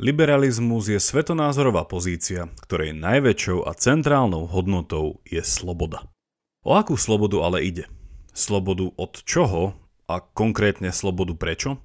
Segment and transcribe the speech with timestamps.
[0.00, 6.08] Liberalizmus je svetonázorová pozícia, ktorej najväčšou a centrálnou hodnotou je sloboda.
[6.64, 7.84] O akú slobodu ale ide?
[8.32, 9.76] Slobodu od čoho
[10.08, 11.84] a konkrétne slobodu prečo?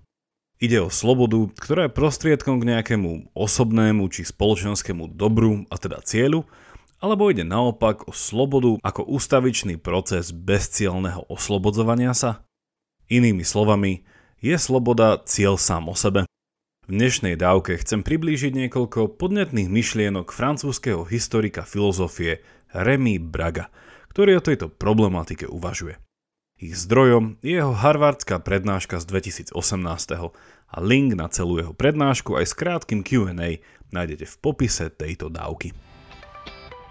[0.63, 6.47] Ide o slobodu, ktorá je prostriedkom k nejakému osobnému či spoločenskému dobru a teda cieľu,
[7.03, 12.47] alebo ide naopak o slobodu ako ústavičný proces bezcielného oslobodzovania sa?
[13.11, 14.07] Inými slovami,
[14.39, 16.23] je sloboda cieľ sám o sebe?
[16.85, 22.45] V dnešnej dávke chcem priblížiť niekoľko podnetných myšlienok francúzského historika filozofie
[22.77, 23.73] Remy Braga,
[24.13, 25.97] ktorý o tejto problematike uvažuje.
[26.61, 29.57] Ich zdrojom je jeho harvardská prednáška z 2018
[30.29, 35.73] a link na celú jeho prednášku aj s krátkým Q&A nájdete v popise tejto dávky.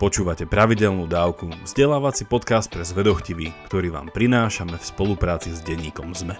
[0.02, 6.34] Počúvate pravidelnú dávku, vzdelávací podcast pre zvedochtivý, ktorý vám prinášame v spolupráci s denníkom ZME.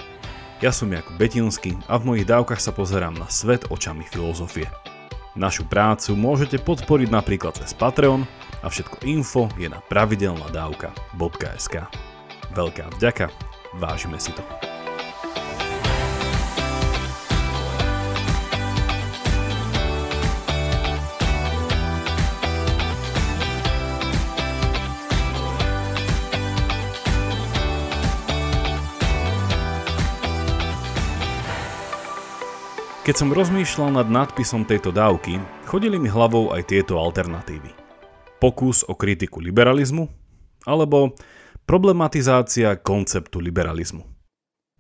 [0.64, 4.64] Ja som Jakub Betinsky a v mojich dávkach sa pozerám na svet očami filozofie.
[5.36, 8.24] Našu prácu môžete podporiť napríklad cez Patreon
[8.64, 11.84] a všetko info je na pravidelnadavka.sk.
[12.56, 13.28] Veľká vďaka,
[13.76, 14.73] vážime si to.
[33.04, 35.36] Keď som rozmýšľal nad nadpisom tejto dávky,
[35.68, 37.68] chodili mi hlavou aj tieto alternatívy.
[38.40, 40.08] Pokus o kritiku liberalizmu
[40.64, 41.12] alebo
[41.68, 44.08] problematizácia konceptu liberalizmu.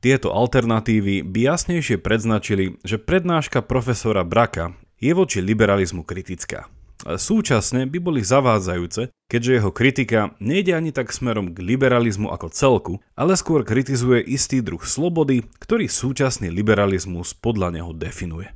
[0.00, 6.72] Tieto alternatívy by jasnejšie predznačili, že prednáška profesora Braka je voči liberalizmu kritická
[7.02, 12.94] súčasne by boli zavádzajúce, keďže jeho kritika nejde ani tak smerom k liberalizmu ako celku,
[13.18, 18.54] ale skôr kritizuje istý druh slobody, ktorý súčasný liberalizmus podľa neho definuje.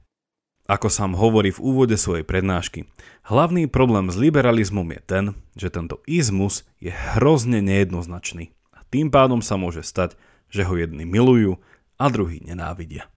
[0.68, 2.84] Ako sám hovorí v úvode svojej prednášky,
[3.24, 5.24] hlavný problém s liberalizmom je ten,
[5.56, 10.20] že tento izmus je hrozne nejednoznačný a tým pádom sa môže stať,
[10.52, 11.56] že ho jedni milujú
[11.96, 13.08] a druhí nenávidia.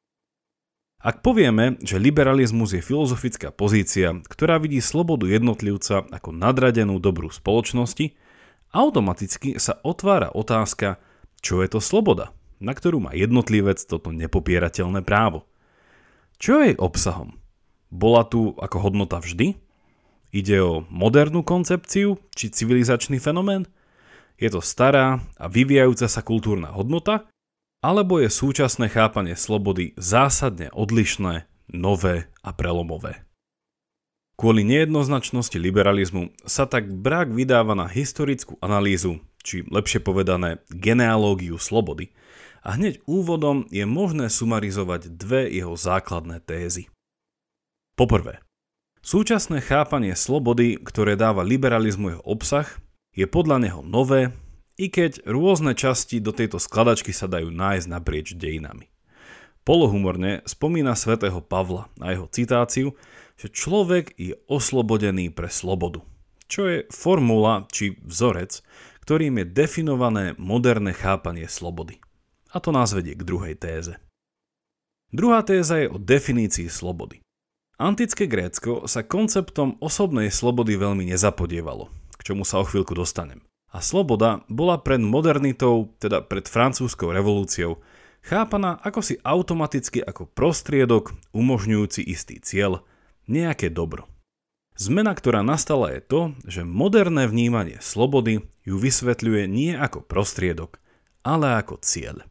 [1.02, 8.14] Ak povieme, že liberalizmus je filozofická pozícia, ktorá vidí slobodu jednotlivca ako nadradenú dobrú spoločnosti,
[8.70, 11.02] automaticky sa otvára otázka,
[11.42, 12.30] čo je to sloboda,
[12.62, 15.50] na ktorú má jednotlivec toto nepopierateľné právo.
[16.38, 17.34] Čo je jej obsahom?
[17.90, 19.58] Bola tu ako hodnota vždy?
[20.30, 23.66] Ide o modernú koncepciu či civilizačný fenomén?
[24.38, 27.26] Je to stará a vyvíjajúca sa kultúrna hodnota,
[27.82, 33.26] alebo je súčasné chápanie slobody zásadne odlišné, nové a prelomové.
[34.38, 42.14] Kvôli nejednoznačnosti liberalizmu sa tak brak vydáva na historickú analýzu, či lepšie povedané genealógiu slobody,
[42.62, 46.94] a hneď úvodom je možné sumarizovať dve jeho základné tézy.
[47.98, 48.42] Poprvé,
[49.02, 52.70] súčasné chápanie slobody, ktoré dáva liberalizmu jeho obsah,
[53.18, 54.30] je podľa neho nové
[54.82, 58.90] i keď rôzne časti do tejto skladačky sa dajú nájsť naprieč dejinami.
[59.62, 62.98] Polohumorne spomína svätého Pavla na jeho citáciu,
[63.38, 66.02] že človek je oslobodený pre slobodu,
[66.50, 68.66] čo je formula či vzorec,
[69.06, 72.02] ktorým je definované moderné chápanie slobody.
[72.50, 74.02] A to nás vedie k druhej téze.
[75.14, 77.22] Druhá téza je o definícii slobody.
[77.78, 83.46] Antické Grécko sa konceptom osobnej slobody veľmi nezapodievalo, k čomu sa o chvíľku dostanem.
[83.72, 87.80] A sloboda bola pred modernitou, teda pred francúzskou revolúciou,
[88.20, 92.84] chápaná ako si automaticky ako prostriedok umožňujúci istý cieľ,
[93.32, 94.12] nejaké dobro.
[94.76, 100.84] Zmena, ktorá nastala je to, že moderné vnímanie slobody ju vysvetľuje nie ako prostriedok,
[101.24, 102.28] ale ako cieľ.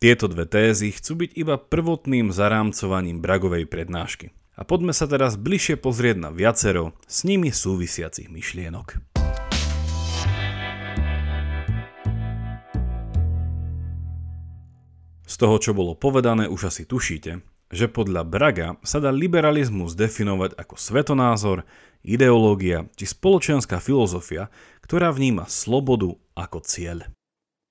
[0.00, 4.32] Tieto dve tézy chcú byť iba prvotným zarámcovaním Bragovej prednášky.
[4.56, 9.09] A poďme sa teraz bližšie pozrieť na viacero s nimi súvisiacich myšlienok.
[15.40, 17.40] Toho, čo bolo povedané, už asi tušíte,
[17.72, 21.64] že podľa Braga sa dá liberalizmus definovať ako svetonázor,
[22.04, 24.52] ideológia či spoločenská filozofia,
[24.84, 27.08] ktorá vníma slobodu ako cieľ.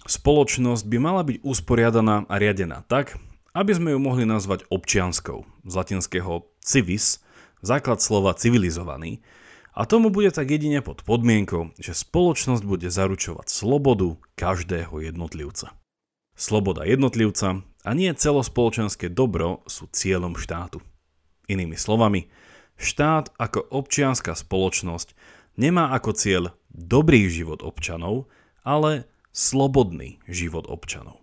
[0.10, 3.20] Spoločnosť by mala byť usporiadaná a riadená tak,
[3.54, 7.22] aby sme ju mohli nazvať občianskou, z latinského civis,
[7.62, 9.22] základ slova civilizovaný,
[9.80, 15.79] a tomu bude tak jedine pod podmienkou, že spoločnosť bude zaručovať slobodu každého jednotlivca.
[16.40, 20.80] Sloboda jednotlivca a nie celospoločenské dobro sú cieľom štátu.
[21.52, 22.32] Inými slovami,
[22.80, 25.20] štát ako občianská spoločnosť
[25.60, 28.32] nemá ako cieľ dobrý život občanov,
[28.64, 29.04] ale
[29.36, 31.20] slobodný život občanov.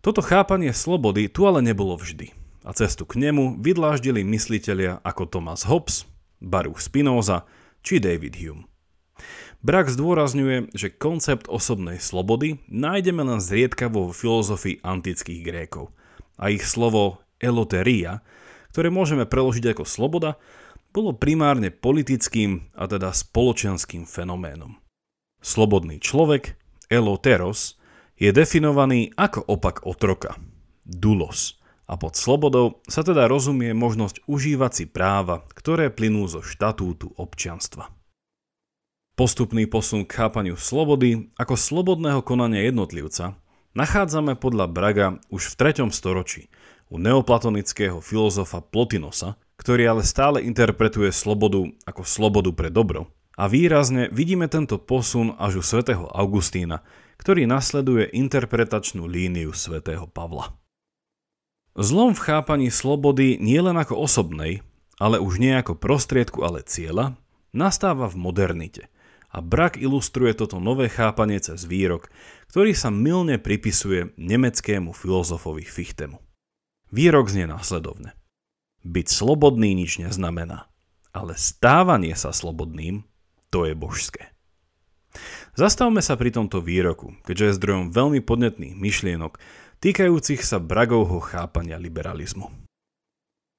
[0.00, 2.32] Toto chápanie slobody tu ale nebolo vždy.
[2.66, 6.02] a cestu k nemu vydláždili myslitelia ako Thomas Hobbes,
[6.42, 7.46] Baruch Spinoza
[7.84, 8.66] či David Hume.
[9.66, 15.90] Brak zdôrazňuje, že koncept osobnej slobody nájdeme len zriedkavo vo filozofii antických Grékov
[16.38, 18.22] a ich slovo eloteria,
[18.70, 20.38] ktoré môžeme preložiť ako sloboda,
[20.94, 24.78] bolo primárne politickým a teda spoločenským fenoménom.
[25.42, 26.54] Slobodný človek,
[26.86, 27.74] eloteros,
[28.22, 30.38] je definovaný ako opak otroka,
[30.86, 31.58] dulos,
[31.90, 37.95] a pod slobodou sa teda rozumie možnosť užívať si práva, ktoré plynú zo štatútu občianstva.
[39.16, 43.40] Postupný posun k chápaniu slobody ako slobodného konania jednotlivca
[43.72, 45.88] nachádzame podľa Braga už v 3.
[45.88, 46.52] storočí
[46.92, 53.08] u neoplatonického filozofa Plotinosa, ktorý ale stále interpretuje slobodu ako slobodu pre dobro.
[53.40, 56.84] A výrazne vidíme tento posun až u svätého Augustína,
[57.16, 60.60] ktorý nasleduje interpretačnú líniu svätého Pavla.
[61.72, 64.60] Zlom v chápaní slobody nie len ako osobnej,
[65.00, 67.16] ale už nie ako prostriedku, ale cieľa,
[67.56, 68.84] nastáva v modernite–
[69.36, 72.08] a Brak ilustruje toto nové chápanie cez výrok,
[72.48, 76.16] ktorý sa milne pripisuje nemeckému filozofovi Fichtemu.
[76.88, 78.16] Výrok znie následovne.
[78.80, 80.72] Byť slobodný nič neznamená,
[81.12, 83.04] ale stávanie sa slobodným,
[83.52, 84.32] to je božské.
[85.52, 89.36] Zastavme sa pri tomto výroku, keďže je zdrojom veľmi podnetných myšlienok
[89.84, 92.48] týkajúcich sa Bragovho chápania liberalizmu.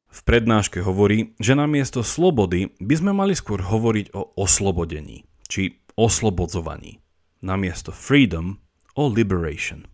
[0.08, 7.02] V prednáške hovorí, že namiesto slobody by sme mali skôr hovoriť o oslobodení, či oslobodzovaní,
[7.42, 8.62] namiesto freedom
[8.94, 9.88] o liberation.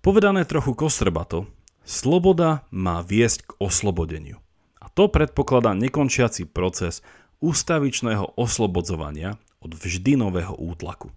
[0.00, 1.50] Povedané trochu kostrbato,
[1.84, 4.40] sloboda má viesť k oslobodeniu.
[4.80, 7.04] A to predpokladá nekončiaci proces
[7.44, 11.12] ústavičného oslobodzovania od vždy nového útlaku.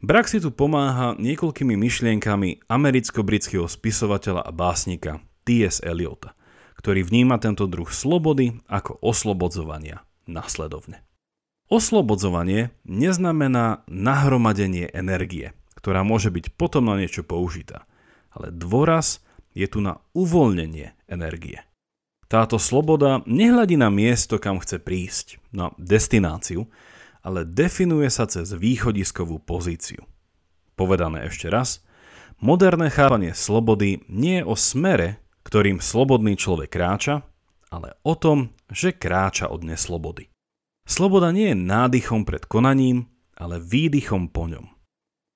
[0.00, 5.84] Brak si tu pomáha niekoľkými myšlienkami americko-britského spisovateľa a básnika T.S.
[5.84, 6.32] Eliota,
[6.80, 11.04] ktorý vníma tento druh slobody ako oslobodzovania nasledovne.
[11.70, 17.86] Oslobodzovanie neznamená nahromadenie energie, ktorá môže byť potom na niečo použitá,
[18.34, 19.22] ale dôraz
[19.54, 21.62] je tu na uvoľnenie energie.
[22.26, 26.66] Táto sloboda nehľadí na miesto, kam chce prísť, na destináciu,
[27.22, 30.02] ale definuje sa cez východiskovú pozíciu.
[30.74, 31.86] Povedané ešte raz,
[32.42, 37.22] moderné chápanie slobody nie je o smere, ktorým slobodný človek kráča,
[37.70, 40.29] ale o tom, že kráča od neslobody.
[40.90, 43.06] Sloboda nie je nádychom pred konaním,
[43.38, 44.74] ale výdychom po ňom.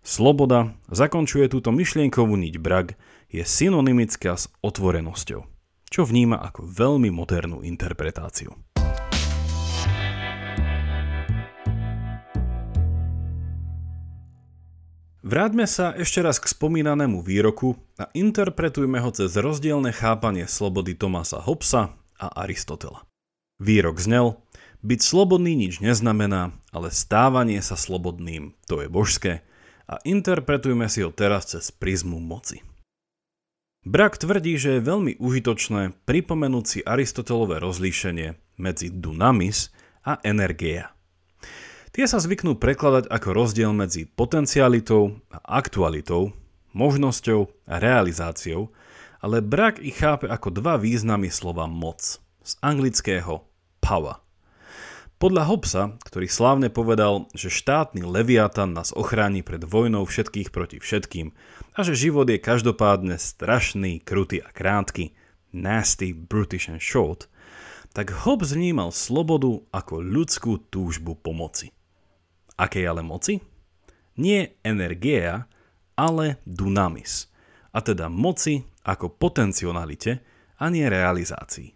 [0.03, 2.99] Sloboda, zakončuje túto myšlienkovú niť Brag,
[3.31, 5.47] je synonymická s otvorenosťou,
[5.87, 8.51] čo vníma ako veľmi modernú interpretáciu.
[15.23, 21.39] Vráťme sa ešte raz k spomínanému výroku a interpretujme ho cez rozdielne chápanie slobody Tomasa
[21.39, 23.07] Hobbesa a Aristotela.
[23.63, 24.35] Výrok znel,
[24.85, 29.41] byť slobodný nič neznamená, ale stávanie sa slobodným, to je božské
[29.89, 32.61] a interpretujme si ho teraz cez prizmu moci.
[33.85, 39.73] Brak tvrdí, že je veľmi užitočné pripomenúť si Aristotelové rozlíšenie medzi dunamis
[40.09, 40.93] a energia.
[41.93, 46.33] Tie sa zvyknú prekladať ako rozdiel medzi potencialitou a aktualitou,
[46.73, 48.73] možnosťou a realizáciou,
[49.21, 53.45] ale Brak ich chápe ako dva významy slova moc, z anglického
[53.85, 54.24] power.
[55.15, 61.31] Podľa Hobbesa, ktorý slávne povedal, že štátny leviatan nás ochráni pred vojnou všetkých proti všetkým
[61.79, 65.15] a že život je každopádne strašný, krutý a krátky,
[65.55, 67.31] nasty, brutish and short,
[67.95, 71.71] tak Hobbes vnímal slobodu ako ľudskú túžbu pomoci.
[72.59, 73.39] Akej ale moci?
[74.19, 75.47] Nie energia,
[75.95, 77.31] ale dunamis,
[77.71, 80.27] a teda moci ako potencionalite
[80.59, 81.71] a nie realizácii.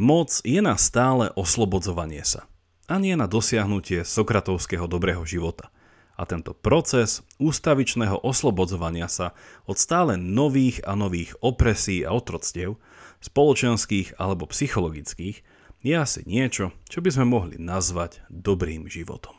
[0.00, 2.48] Moc je na stále oslobodzovanie sa–
[2.88, 5.72] a nie na dosiahnutie sokratovského dobrého života.
[6.14, 9.34] A tento proces ústavičného oslobodzovania sa
[9.66, 12.78] od stále nových a nových opresí a otroctiev,
[13.18, 15.42] spoločenských alebo psychologických,
[15.84, 19.36] je asi niečo, čo by sme mohli nazvať dobrým životom.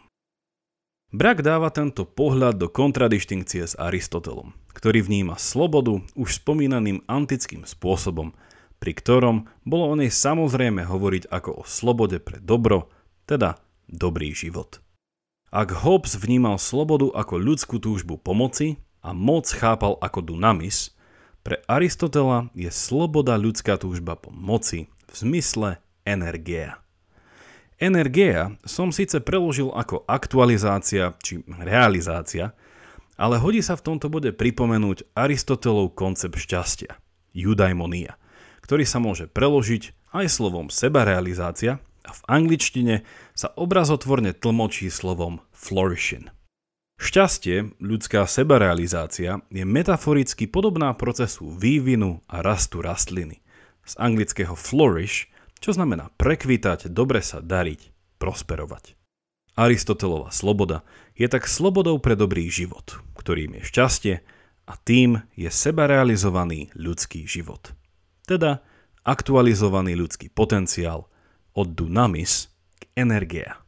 [1.15, 8.35] Brak dáva tento pohľad do kontradištinkcie s Aristotelom, ktorý vníma slobodu už spomínaným antickým spôsobom,
[8.83, 12.91] pri ktorom bolo o nej samozrejme hovoriť ako o slobode pre dobro,
[13.29, 14.81] teda dobrý život.
[15.53, 20.91] Ak Hobbes vnímal slobodu ako ľudskú túžbu pomoci a moc chápal ako dunamis,
[21.45, 26.81] pre Aristotela je sloboda ľudská túžba po moci v zmysle energia.
[27.77, 32.57] Energia som síce preložil ako aktualizácia či realizácia,
[33.13, 36.97] ale hodí sa v tomto bode pripomenúť Aristotelov koncept šťastia,
[37.37, 38.17] eudaimonia,
[38.65, 43.01] ktorý sa môže preložiť aj slovom sebarealizácia a v angličtine
[43.33, 46.29] sa obrazotvorne tlmočí slovom flourishing.
[46.95, 53.43] Šťastie, ľudská sebarealizácia, je metaforicky podobná procesu vývinu a rastu rastliny.
[53.83, 55.27] Z anglického flourish,
[55.59, 58.95] čo znamená prekvitať, dobre sa dariť, prosperovať.
[59.59, 64.15] Aristotelova sloboda je tak slobodou pre dobrý život, ktorým je šťastie
[64.67, 67.75] a tým je sebarealizovaný ľudský život.
[68.27, 68.63] Teda
[69.05, 71.07] aktualizovaný ľudský potenciál
[71.55, 73.63] od dynamis k energia.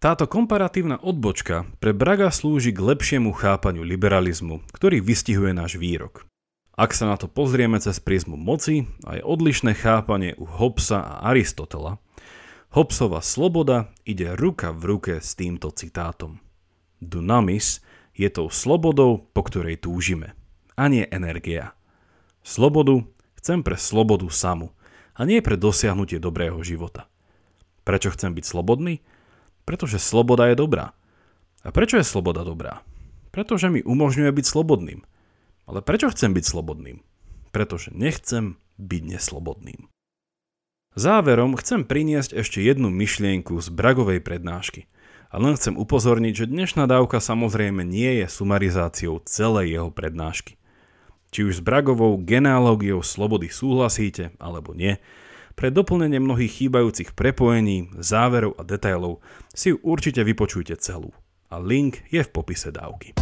[0.00, 6.26] Táto komparatívna odbočka pre Braga slúži k lepšiemu chápaniu liberalizmu, ktorý vystihuje náš výrok.
[6.72, 12.00] Ak sa na to pozrieme cez prízmu moci, aj odlišné chápanie u Hobbesa a Aristotela,
[12.72, 16.40] Hobbesova sloboda ide ruka v ruke s týmto citátom.
[17.04, 17.84] Dynamis
[18.16, 20.32] je tou slobodou, po ktorej túžime,
[20.72, 21.76] a nie energia.
[22.40, 23.04] Slobodu
[23.36, 24.72] chcem pre slobodu samu,
[25.12, 27.08] a nie pre dosiahnutie dobrého života.
[27.82, 29.02] Prečo chcem byť slobodný?
[29.66, 30.94] Pretože sloboda je dobrá.
[31.62, 32.82] A prečo je sloboda dobrá?
[33.30, 35.00] Pretože mi umožňuje byť slobodným.
[35.66, 37.00] Ale prečo chcem byť slobodným?
[37.54, 39.92] Pretože nechcem byť neslobodným.
[40.92, 44.84] Záverom chcem priniesť ešte jednu myšlienku z Bragovej prednášky.
[45.32, 50.60] A len chcem upozorniť, že dnešná dávka samozrejme nie je sumarizáciou celej jeho prednášky.
[51.32, 55.00] Či už s Bragovou genealógiou slobody súhlasíte alebo nie,
[55.56, 59.24] pre doplnenie mnohých chýbajúcich prepojení, záverov a detailov
[59.56, 61.16] si ju určite vypočujte celú.
[61.48, 63.16] A link je v popise dávky.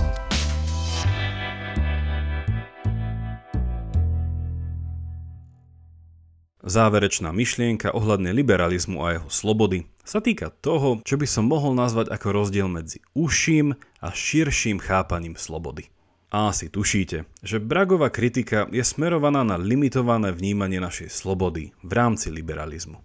[6.66, 12.10] Záverečná myšlienka ohľadne liberalizmu a jeho slobody sa týka toho, čo by som mohol nazvať
[12.10, 15.86] ako rozdiel medzi užším a širším chápaním slobody.
[16.30, 22.30] A asi tušíte, že Bragová kritika je smerovaná na limitované vnímanie našej slobody v rámci
[22.30, 23.02] liberalizmu.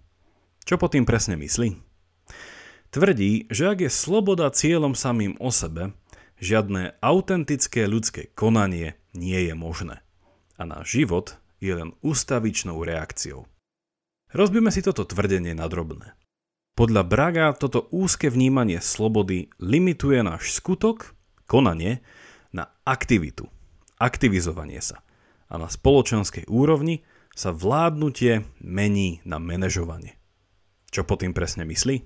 [0.62, 1.74] Čo po tým presne myslí?
[2.94, 5.90] Tvrdí, že ak je sloboda cieľom samým o sebe,
[6.38, 10.06] žiadne autentické ľudské konanie nie je možné.
[10.54, 13.50] A náš život je len ústavičnou reakciou.
[14.30, 16.14] Rozbíme si toto tvrdenie na drobné.
[16.78, 21.16] Podľa Braga toto úzke vnímanie slobody limituje náš skutok,
[21.48, 22.04] konanie,
[22.52, 23.48] na aktivitu,
[23.98, 25.02] aktivizovanie sa.
[25.46, 30.18] A na spoločenskej úrovni sa vládnutie mení na manažovanie.
[30.90, 31.96] Čo po tým presne myslí?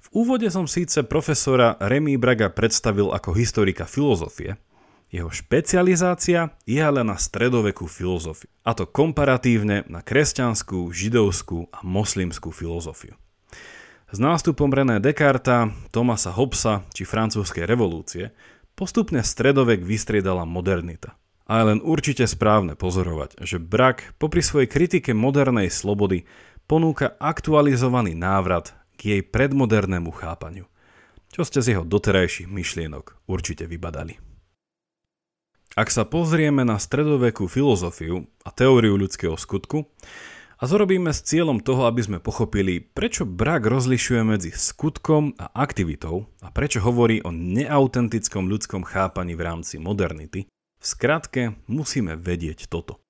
[0.00, 4.56] V úvode som síce profesora Remy Braga predstavil ako historika filozofie,
[5.10, 12.54] jeho špecializácia je ale na stredovekú filozofiu, a to komparatívne na kresťanskú, židovskú a moslimskú
[12.54, 13.18] filozofiu.
[14.10, 18.30] S nástupom René Descartes, Thomasa Hobbesa či francúzskej revolúcie
[18.80, 21.12] Postupne stredovek vystriedala modernita.
[21.44, 26.24] A je len určite správne pozorovať, že Brak popri svojej kritike modernej slobody
[26.64, 30.64] ponúka aktualizovaný návrat k jej predmodernému chápaniu,
[31.28, 34.16] čo ste z jeho doterajších myšlienok určite vybadali.
[35.76, 39.92] Ak sa pozrieme na stredovekú filozofiu a teóriu ľudského skutku,
[40.60, 46.28] a zorobíme s cieľom toho, aby sme pochopili, prečo brak rozlišuje medzi skutkom a aktivitou
[46.44, 50.52] a prečo hovorí o neautentickom ľudskom chápaní v rámci modernity.
[50.52, 53.00] V skratke musíme vedieť toto.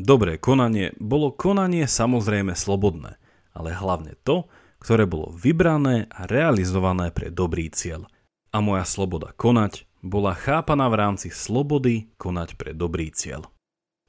[0.00, 3.20] Dobré konanie bolo konanie samozrejme slobodné,
[3.52, 4.48] ale hlavne to,
[4.80, 8.08] ktoré bolo vybrané a realizované pre dobrý cieľ.
[8.48, 13.50] A moja sloboda konať bola chápaná v rámci slobody konať pre dobrý cieľ.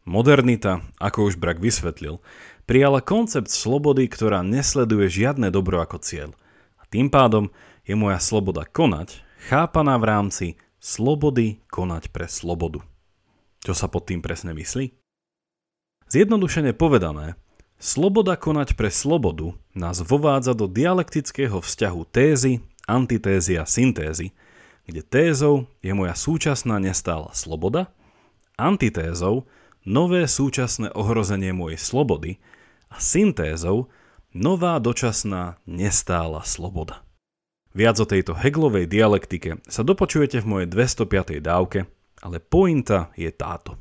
[0.08, 2.24] Modernita, ako už Brak vysvetlil,
[2.70, 6.38] prijala koncept slobody, ktorá nesleduje žiadne dobro ako cieľ.
[6.78, 7.50] A tým pádom
[7.82, 10.48] je moja sloboda konať chápaná v rámci
[10.78, 12.86] slobody konať pre slobodu.
[13.66, 14.94] Čo sa pod tým presne myslí?
[16.14, 17.42] Zjednodušene povedané,
[17.82, 24.30] sloboda konať pre slobodu nás vovádza do dialektického vzťahu tézy, antitézy a syntézy,
[24.86, 27.90] kde tézou je moja súčasná nestála sloboda,
[28.62, 29.50] antitézou
[29.90, 32.38] nové súčasné ohrozenie mojej slobody
[32.90, 33.90] a syntézou
[34.34, 37.06] nová dočasná nestála sloboda.
[37.74, 41.38] Viac o tejto Heglovej dialektike sa dopočujete v mojej 205.
[41.38, 41.86] dávke,
[42.20, 43.78] ale pointa je táto.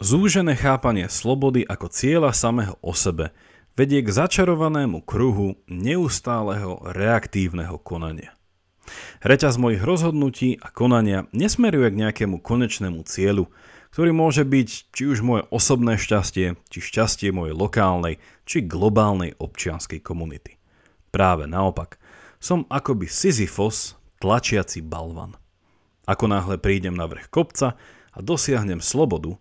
[0.00, 3.32] Zúžené chápanie slobody ako cieľa samého o sebe
[3.76, 8.32] vedie k začarovanému kruhu neustáleho reaktívneho konania.
[9.20, 13.52] Reťaz mojich rozhodnutí a konania nesmeruje k nejakému konečnému cieľu,
[13.96, 20.04] ktorý môže byť či už moje osobné šťastie, či šťastie mojej lokálnej, či globálnej občianskej
[20.04, 20.60] komunity.
[21.08, 21.96] Práve naopak,
[22.36, 25.40] som akoby Sisyfos, tlačiaci balvan.
[26.04, 27.80] Ako náhle prídem na vrch kopca
[28.12, 29.40] a dosiahnem slobodu,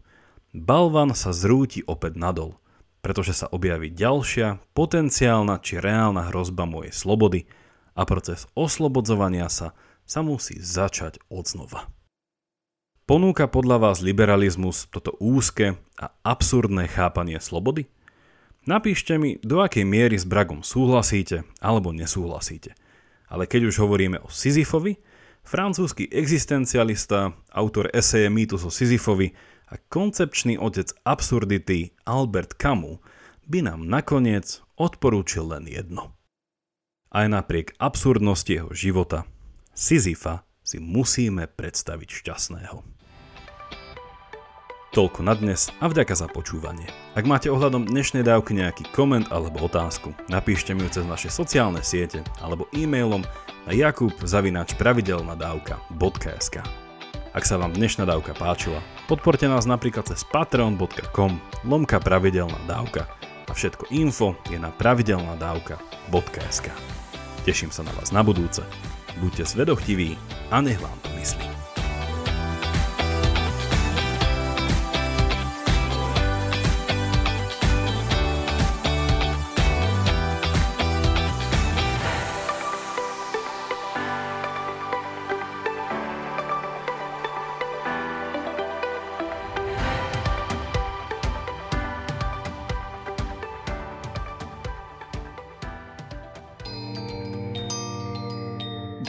[0.55, 2.55] balvan sa zrúti opäť nadol,
[3.03, 7.43] pretože sa objaví ďalšia, potenciálna či reálna hrozba mojej slobody
[7.91, 9.75] a proces oslobodzovania sa
[10.07, 11.91] sa musí začať od znova.
[13.05, 17.85] Ponúka podľa vás liberalizmus toto úzke a absurdné chápanie slobody?
[18.65, 22.74] Napíšte mi, do akej miery s Bragom súhlasíte alebo nesúhlasíte.
[23.29, 24.97] Ale keď už hovoríme o Sisyfovi,
[25.45, 29.38] francúzsky existencialista, autor eseje Mýtus o Sisyfovi
[29.69, 33.05] a koncepčný otec absurdity Albert Camus
[33.45, 36.17] by nám nakoniec odporúčil len jedno.
[37.13, 39.29] Aj napriek absurdnosti jeho života,
[39.77, 42.94] Sisyfa si musíme predstaviť šťastného.
[44.95, 46.87] Toľko na dnes a vďaka za počúvanie.
[47.19, 51.83] Ak máte ohľadom dnešnej dávky nejaký koment alebo otázku, napíšte mi ju cez naše sociálne
[51.83, 53.27] siete alebo e-mailom
[53.67, 56.55] na jakub.pravidelnadavka.sk
[57.35, 58.79] Ak sa vám dnešná dávka páčila,
[59.11, 63.11] podporte nás napríklad cez patreon.com lomka pravidelná dávka
[63.45, 66.67] a všetko info je na pravidelnadavka.sk
[67.43, 68.63] Teším sa na vás na budúce.
[69.19, 70.15] Buďte zvedochtiví
[70.55, 71.44] a nech vám to myslí.